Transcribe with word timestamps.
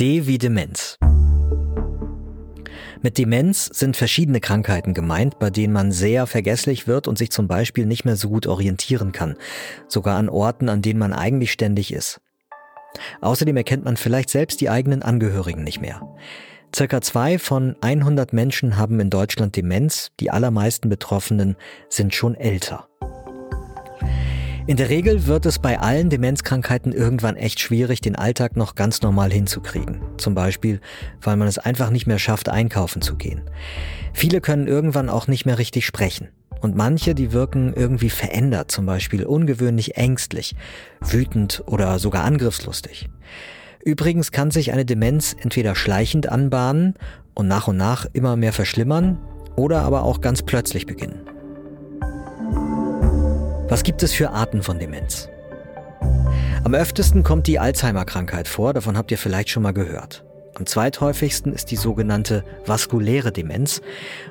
D 0.00 0.26
wie 0.26 0.38
Demenz. 0.38 0.96
Mit 3.02 3.18
Demenz 3.18 3.66
sind 3.66 3.98
verschiedene 3.98 4.40
Krankheiten 4.40 4.94
gemeint, 4.94 5.38
bei 5.38 5.50
denen 5.50 5.74
man 5.74 5.92
sehr 5.92 6.26
vergesslich 6.26 6.86
wird 6.86 7.06
und 7.06 7.18
sich 7.18 7.30
zum 7.30 7.48
Beispiel 7.48 7.84
nicht 7.84 8.06
mehr 8.06 8.16
so 8.16 8.30
gut 8.30 8.46
orientieren 8.46 9.12
kann, 9.12 9.36
sogar 9.88 10.16
an 10.16 10.30
Orten, 10.30 10.70
an 10.70 10.80
denen 10.80 10.98
man 10.98 11.12
eigentlich 11.12 11.52
ständig 11.52 11.92
ist. 11.92 12.22
Außerdem 13.20 13.58
erkennt 13.58 13.84
man 13.84 13.98
vielleicht 13.98 14.30
selbst 14.30 14.62
die 14.62 14.70
eigenen 14.70 15.02
Angehörigen 15.02 15.64
nicht 15.64 15.82
mehr. 15.82 16.00
Circa 16.74 17.02
zwei 17.02 17.38
von 17.38 17.76
100 17.82 18.32
Menschen 18.32 18.78
haben 18.78 19.00
in 19.00 19.10
Deutschland 19.10 19.54
Demenz, 19.54 20.12
die 20.18 20.30
allermeisten 20.30 20.88
Betroffenen 20.88 21.56
sind 21.90 22.14
schon 22.14 22.36
älter. 22.36 22.88
In 24.70 24.76
der 24.76 24.88
Regel 24.88 25.26
wird 25.26 25.46
es 25.46 25.58
bei 25.58 25.80
allen 25.80 26.10
Demenzkrankheiten 26.10 26.92
irgendwann 26.92 27.34
echt 27.34 27.58
schwierig, 27.58 28.02
den 28.02 28.14
Alltag 28.14 28.56
noch 28.56 28.76
ganz 28.76 29.02
normal 29.02 29.32
hinzukriegen. 29.32 30.00
Zum 30.16 30.36
Beispiel, 30.36 30.80
weil 31.20 31.36
man 31.36 31.48
es 31.48 31.58
einfach 31.58 31.90
nicht 31.90 32.06
mehr 32.06 32.20
schafft, 32.20 32.48
einkaufen 32.48 33.02
zu 33.02 33.16
gehen. 33.16 33.42
Viele 34.12 34.40
können 34.40 34.68
irgendwann 34.68 35.08
auch 35.08 35.26
nicht 35.26 35.44
mehr 35.44 35.58
richtig 35.58 35.86
sprechen. 35.86 36.28
Und 36.60 36.76
manche, 36.76 37.16
die 37.16 37.32
wirken 37.32 37.74
irgendwie 37.74 38.10
verändert, 38.10 38.70
zum 38.70 38.86
Beispiel 38.86 39.26
ungewöhnlich 39.26 39.96
ängstlich, 39.96 40.54
wütend 41.00 41.64
oder 41.66 41.98
sogar 41.98 42.22
angriffslustig. 42.22 43.08
Übrigens 43.84 44.30
kann 44.30 44.52
sich 44.52 44.72
eine 44.72 44.84
Demenz 44.84 45.34
entweder 45.36 45.74
schleichend 45.74 46.28
anbahnen 46.28 46.94
und 47.34 47.48
nach 47.48 47.66
und 47.66 47.76
nach 47.76 48.06
immer 48.12 48.36
mehr 48.36 48.52
verschlimmern 48.52 49.18
oder 49.56 49.82
aber 49.82 50.04
auch 50.04 50.20
ganz 50.20 50.44
plötzlich 50.44 50.86
beginnen. 50.86 51.29
Was 53.70 53.84
gibt 53.84 54.02
es 54.02 54.12
für 54.12 54.30
Arten 54.30 54.64
von 54.64 54.80
Demenz? 54.80 55.28
Am 56.64 56.74
öftesten 56.74 57.22
kommt 57.22 57.46
die 57.46 57.60
Alzheimer-Krankheit 57.60 58.48
vor, 58.48 58.74
davon 58.74 58.98
habt 58.98 59.12
ihr 59.12 59.16
vielleicht 59.16 59.48
schon 59.48 59.62
mal 59.62 59.72
gehört. 59.72 60.24
Am 60.56 60.66
zweithäufigsten 60.66 61.52
ist 61.52 61.70
die 61.70 61.76
sogenannte 61.76 62.42
vaskuläre 62.66 63.30
Demenz. 63.30 63.80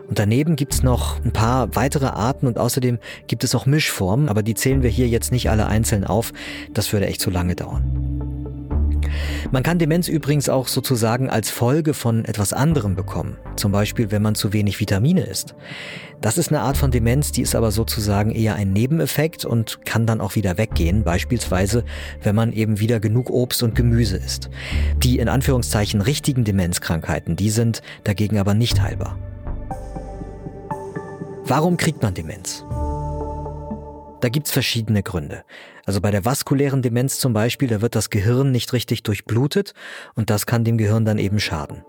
Und 0.09 0.19
daneben 0.19 0.57
gibt 0.57 0.73
es 0.73 0.83
noch 0.83 1.23
ein 1.23 1.31
paar 1.31 1.73
weitere 1.73 2.07
Arten 2.07 2.47
und 2.47 2.57
außerdem 2.57 2.99
gibt 3.27 3.45
es 3.45 3.55
auch 3.55 3.65
Mischformen, 3.65 4.27
aber 4.27 4.43
die 4.43 4.55
zählen 4.55 4.83
wir 4.83 4.89
hier 4.89 5.07
jetzt 5.07 5.31
nicht 5.31 5.49
alle 5.49 5.67
einzeln 5.67 6.03
auf. 6.03 6.33
Das 6.73 6.91
würde 6.91 7.07
echt 7.07 7.21
zu 7.21 7.29
lange 7.29 7.55
dauern. 7.55 8.08
Man 9.51 9.63
kann 9.63 9.79
Demenz 9.79 10.07
übrigens 10.07 10.47
auch 10.47 10.67
sozusagen 10.67 11.27
als 11.29 11.49
Folge 11.49 11.95
von 11.95 12.23
etwas 12.25 12.53
anderem 12.53 12.95
bekommen. 12.95 13.37
Zum 13.55 13.71
Beispiel, 13.71 14.11
wenn 14.11 14.21
man 14.21 14.35
zu 14.35 14.53
wenig 14.53 14.79
Vitamine 14.79 15.21
isst. 15.21 15.55
Das 16.21 16.37
ist 16.37 16.49
eine 16.49 16.61
Art 16.61 16.77
von 16.77 16.91
Demenz, 16.91 17.31
die 17.31 17.41
ist 17.41 17.55
aber 17.55 17.71
sozusagen 17.71 18.29
eher 18.29 18.55
ein 18.55 18.73
Nebeneffekt 18.73 19.45
und 19.45 19.83
kann 19.85 20.05
dann 20.05 20.21
auch 20.21 20.35
wieder 20.35 20.59
weggehen. 20.59 21.03
Beispielsweise, 21.03 21.83
wenn 22.21 22.35
man 22.35 22.53
eben 22.53 22.79
wieder 22.79 22.99
genug 22.99 23.31
Obst 23.31 23.63
und 23.63 23.73
Gemüse 23.73 24.17
isst. 24.17 24.51
Die 24.97 25.17
in 25.17 25.29
Anführungszeichen 25.29 26.01
richtigen 26.01 26.43
Demenzkrankheiten, 26.43 27.35
die 27.35 27.49
sind 27.49 27.81
dagegen 28.03 28.37
aber 28.37 28.53
nicht 28.53 28.81
heilbar. 28.81 29.17
Warum 31.45 31.77
kriegt 31.77 32.03
man 32.03 32.13
Demenz? 32.13 32.63
Da 34.21 34.29
gibt's 34.29 34.51
verschiedene 34.51 35.01
Gründe. 35.01 35.43
Also 35.85 36.01
bei 36.01 36.11
der 36.11 36.25
vaskulären 36.25 36.81
Demenz 36.81 37.19
zum 37.19 37.33
Beispiel, 37.33 37.67
da 37.67 37.81
wird 37.81 37.95
das 37.95 38.09
Gehirn 38.09 38.51
nicht 38.51 38.73
richtig 38.73 39.03
durchblutet 39.03 39.73
und 40.15 40.29
das 40.29 40.45
kann 40.45 40.63
dem 40.63 40.77
Gehirn 40.77 41.05
dann 41.05 41.17
eben 41.17 41.39
schaden. 41.39 41.83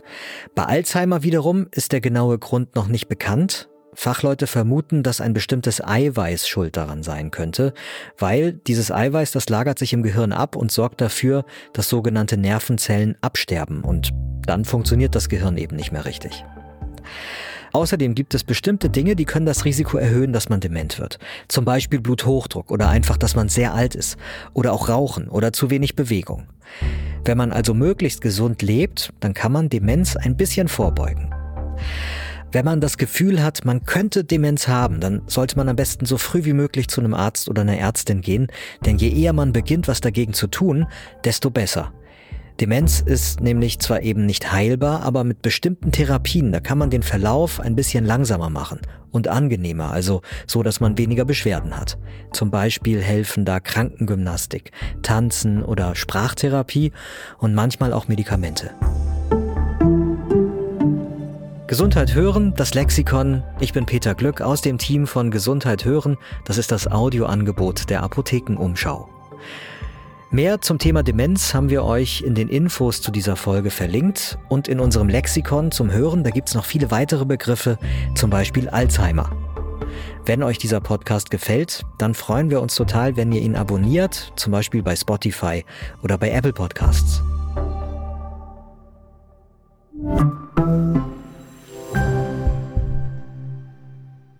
Bei 0.54 0.64
Alzheimer 0.64 1.22
wiederum 1.22 1.66
ist 1.72 1.92
der 1.92 2.00
genaue 2.00 2.38
Grund 2.38 2.76
noch 2.76 2.86
nicht 2.86 3.08
bekannt. 3.08 3.68
Fachleute 3.92 4.46
vermuten, 4.46 5.02
dass 5.02 5.20
ein 5.20 5.32
bestimmtes 5.32 5.84
Eiweiß 5.84 6.46
schuld 6.46 6.76
daran 6.76 7.02
sein 7.02 7.32
könnte, 7.32 7.74
weil 8.16 8.52
dieses 8.52 8.92
Eiweiß, 8.92 9.32
das 9.32 9.48
lagert 9.48 9.80
sich 9.80 9.92
im 9.92 10.04
Gehirn 10.04 10.32
ab 10.32 10.54
und 10.54 10.70
sorgt 10.70 11.00
dafür, 11.00 11.44
dass 11.72 11.88
sogenannte 11.88 12.36
Nervenzellen 12.36 13.16
absterben 13.20 13.82
und 13.82 14.10
dann 14.46 14.64
funktioniert 14.64 15.14
das 15.14 15.28
Gehirn 15.28 15.58
eben 15.58 15.76
nicht 15.76 15.92
mehr 15.92 16.04
richtig. 16.04 16.44
Außerdem 17.72 18.14
gibt 18.14 18.34
es 18.34 18.44
bestimmte 18.44 18.90
Dinge, 18.90 19.16
die 19.16 19.24
können 19.24 19.46
das 19.46 19.64
Risiko 19.64 19.96
erhöhen, 19.96 20.32
dass 20.32 20.48
man 20.48 20.60
dement 20.60 20.98
wird. 20.98 21.18
Zum 21.48 21.64
Beispiel 21.64 22.00
Bluthochdruck 22.00 22.70
oder 22.70 22.88
einfach, 22.88 23.16
dass 23.16 23.36
man 23.36 23.48
sehr 23.48 23.74
alt 23.74 23.94
ist. 23.94 24.16
Oder 24.52 24.72
auch 24.72 24.88
Rauchen 24.88 25.28
oder 25.28 25.52
zu 25.52 25.70
wenig 25.70 25.94
Bewegung. 25.94 26.46
Wenn 27.24 27.38
man 27.38 27.52
also 27.52 27.74
möglichst 27.74 28.20
gesund 28.20 28.62
lebt, 28.62 29.12
dann 29.20 29.34
kann 29.34 29.52
man 29.52 29.68
Demenz 29.68 30.16
ein 30.16 30.36
bisschen 30.36 30.68
vorbeugen. 30.68 31.34
Wenn 32.52 32.64
man 32.64 32.80
das 32.80 32.98
Gefühl 32.98 33.42
hat, 33.42 33.64
man 33.64 33.84
könnte 33.84 34.24
Demenz 34.24 34.66
haben, 34.66 34.98
dann 34.98 35.22
sollte 35.28 35.56
man 35.56 35.68
am 35.68 35.76
besten 35.76 36.04
so 36.04 36.18
früh 36.18 36.44
wie 36.44 36.52
möglich 36.52 36.88
zu 36.88 37.00
einem 37.00 37.14
Arzt 37.14 37.48
oder 37.48 37.62
einer 37.62 37.78
Ärztin 37.78 38.22
gehen, 38.22 38.48
denn 38.84 38.98
je 38.98 39.08
eher 39.08 39.32
man 39.32 39.52
beginnt, 39.52 39.86
was 39.86 40.00
dagegen 40.00 40.32
zu 40.32 40.48
tun, 40.48 40.86
desto 41.24 41.50
besser. 41.50 41.92
Demenz 42.58 43.00
ist 43.00 43.40
nämlich 43.40 43.78
zwar 43.78 44.02
eben 44.02 44.26
nicht 44.26 44.52
heilbar, 44.52 45.02
aber 45.02 45.24
mit 45.24 45.42
bestimmten 45.42 45.92
Therapien, 45.92 46.52
da 46.52 46.60
kann 46.60 46.78
man 46.78 46.90
den 46.90 47.02
Verlauf 47.02 47.60
ein 47.60 47.76
bisschen 47.76 48.04
langsamer 48.04 48.50
machen 48.50 48.80
und 49.10 49.28
angenehmer, 49.28 49.90
also 49.90 50.22
so, 50.46 50.62
dass 50.62 50.80
man 50.80 50.98
weniger 50.98 51.24
Beschwerden 51.24 51.76
hat. 51.76 51.98
Zum 52.32 52.50
Beispiel 52.50 53.00
helfen 53.00 53.44
da 53.44 53.60
Krankengymnastik, 53.60 54.72
Tanzen 55.02 55.62
oder 55.62 55.94
Sprachtherapie 55.94 56.92
und 57.38 57.54
manchmal 57.54 57.92
auch 57.92 58.08
Medikamente. 58.08 58.70
Gesundheit 61.70 62.16
hören, 62.16 62.52
das 62.56 62.74
Lexikon. 62.74 63.44
Ich 63.60 63.72
bin 63.72 63.86
Peter 63.86 64.16
Glück 64.16 64.40
aus 64.40 64.60
dem 64.60 64.76
Team 64.76 65.06
von 65.06 65.30
Gesundheit 65.30 65.84
hören. 65.84 66.16
Das 66.44 66.58
ist 66.58 66.72
das 66.72 66.90
Audioangebot 66.90 67.88
der 67.90 68.02
Apothekenumschau. 68.02 69.08
Mehr 70.32 70.60
zum 70.60 70.78
Thema 70.78 71.02
Demenz 71.02 71.54
haben 71.54 71.70
wir 71.70 71.82
euch 71.82 72.20
in 72.20 72.36
den 72.36 72.48
Infos 72.48 73.02
zu 73.02 73.10
dieser 73.10 73.34
Folge 73.34 73.70
verlinkt 73.70 74.38
und 74.48 74.68
in 74.68 74.78
unserem 74.78 75.08
Lexikon 75.08 75.72
zum 75.72 75.90
Hören, 75.90 76.22
da 76.22 76.30
gibt 76.30 76.48
es 76.48 76.54
noch 76.54 76.64
viele 76.64 76.92
weitere 76.92 77.24
Begriffe, 77.24 77.78
zum 78.14 78.30
Beispiel 78.30 78.68
Alzheimer. 78.68 79.28
Wenn 80.24 80.44
euch 80.44 80.58
dieser 80.58 80.80
Podcast 80.80 81.32
gefällt, 81.32 81.82
dann 81.98 82.14
freuen 82.14 82.48
wir 82.48 82.60
uns 82.60 82.76
total, 82.76 83.16
wenn 83.16 83.32
ihr 83.32 83.42
ihn 83.42 83.56
abonniert, 83.56 84.32
zum 84.36 84.52
Beispiel 84.52 84.84
bei 84.84 84.94
Spotify 84.94 85.64
oder 86.04 86.16
bei 86.16 86.30
Apple 86.30 86.52
Podcasts. 86.52 87.20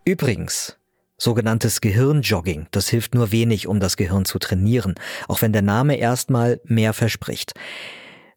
Übrigens, 0.05 0.80
sogenanntes 1.21 1.81
Gehirnjogging. 1.81 2.67
Das 2.71 2.89
hilft 2.89 3.15
nur 3.15 3.31
wenig, 3.31 3.67
um 3.67 3.79
das 3.79 3.97
Gehirn 3.97 4.25
zu 4.25 4.39
trainieren, 4.39 4.95
auch 5.29 5.43
wenn 5.43 5.53
der 5.53 5.63
Name 5.63 5.97
erstmal 5.97 6.61
mehr 6.65 6.93
verspricht. 6.93 7.53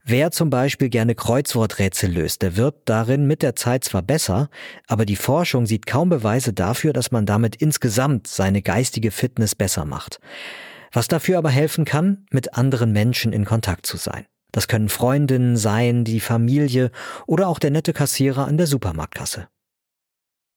Wer 0.06 0.32
zum 0.32 0.50
Beispiel 0.50 0.90
gerne 0.90 1.16
Kreuzworträtsel 1.16 2.12
löst, 2.12 2.42
der 2.42 2.58
wird 2.58 2.76
darin 2.86 3.26
mit 3.26 3.42
der 3.42 3.56
Zeit 3.56 3.86
zwar 3.86 4.02
besser, 4.02 4.50
aber 4.86 5.06
die 5.06 5.16
Forschung 5.16 5.66
sieht 5.66 5.86
kaum 5.86 6.10
Beweise 6.10 6.52
dafür, 6.52 6.92
dass 6.92 7.12
man 7.12 7.26
damit 7.26 7.56
insgesamt 7.56 8.28
seine 8.28 8.62
geistige 8.62 9.12
Fitness 9.12 9.56
besser 9.56 9.86
macht. 9.86 10.20
Was 10.92 11.08
dafür 11.08 11.38
aber 11.38 11.52
helfen 11.52 11.86
kann, 11.86 12.26
mit 12.32 12.56
anderen 12.56 12.92
Menschen 12.92 13.32
in 13.32 13.46
Kontakt 13.46 13.86
zu 13.86 13.96
sein. 13.96 14.26
Das 14.52 14.68
können 14.68 14.90
Freundinnen 14.90 15.56
sein, 15.56 16.04
die 16.04 16.20
Familie 16.20 16.92
oder 17.26 17.48
auch 17.48 17.58
der 17.58 17.72
nette 17.72 17.94
Kassierer 17.94 18.46
an 18.46 18.58
der 18.58 18.68
Supermarktkasse. 18.68 19.48